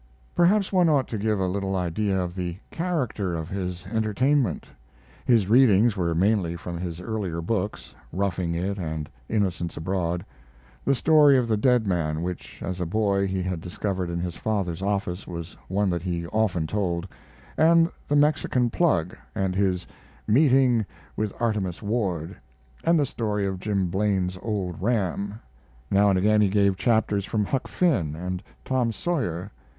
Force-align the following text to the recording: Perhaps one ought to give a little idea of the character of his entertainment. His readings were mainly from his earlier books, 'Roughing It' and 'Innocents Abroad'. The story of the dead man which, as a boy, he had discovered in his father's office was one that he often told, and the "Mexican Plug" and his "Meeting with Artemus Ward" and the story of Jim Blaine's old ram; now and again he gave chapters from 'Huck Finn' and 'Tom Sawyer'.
Perhaps 0.33 0.73
one 0.73 0.89
ought 0.89 1.07
to 1.09 1.17
give 1.19 1.39
a 1.39 1.45
little 1.45 1.75
idea 1.75 2.19
of 2.19 2.33
the 2.33 2.57
character 2.71 3.35
of 3.35 3.49
his 3.49 3.85
entertainment. 3.85 4.65
His 5.27 5.47
readings 5.47 5.95
were 5.95 6.15
mainly 6.15 6.55
from 6.55 6.79
his 6.79 6.99
earlier 6.99 7.39
books, 7.39 7.93
'Roughing 8.11 8.55
It' 8.55 8.79
and 8.79 9.07
'Innocents 9.29 9.77
Abroad'. 9.77 10.25
The 10.85 10.95
story 10.95 11.37
of 11.37 11.47
the 11.47 11.55
dead 11.55 11.85
man 11.85 12.23
which, 12.23 12.63
as 12.63 12.81
a 12.81 12.85
boy, 12.87 13.27
he 13.27 13.43
had 13.43 13.61
discovered 13.61 14.09
in 14.09 14.19
his 14.19 14.35
father's 14.35 14.81
office 14.81 15.27
was 15.27 15.55
one 15.67 15.91
that 15.91 16.01
he 16.01 16.25
often 16.29 16.65
told, 16.65 17.07
and 17.55 17.87
the 18.07 18.15
"Mexican 18.15 18.71
Plug" 18.71 19.15
and 19.35 19.55
his 19.55 19.85
"Meeting 20.27 20.83
with 21.15 21.31
Artemus 21.39 21.79
Ward" 21.83 22.35
and 22.83 22.97
the 22.99 23.05
story 23.05 23.45
of 23.45 23.59
Jim 23.59 23.85
Blaine's 23.91 24.39
old 24.41 24.81
ram; 24.81 25.39
now 25.91 26.09
and 26.09 26.17
again 26.17 26.41
he 26.41 26.49
gave 26.49 26.75
chapters 26.75 27.23
from 27.23 27.45
'Huck 27.45 27.67
Finn' 27.67 28.15
and 28.15 28.41
'Tom 28.65 28.91
Sawyer'. 28.91 29.51